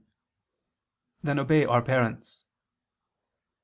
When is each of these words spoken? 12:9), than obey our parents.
12:9), 0.03 0.07
than 1.21 1.37
obey 1.39 1.63
our 1.63 1.83
parents. 1.83 2.41